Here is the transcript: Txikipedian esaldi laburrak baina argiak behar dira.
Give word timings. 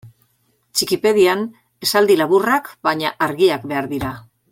Txikipedian 0.77 1.43
esaldi 1.87 2.17
laburrak 2.21 2.71
baina 2.89 3.13
argiak 3.27 3.69
behar 3.75 3.91
dira. 3.97 4.11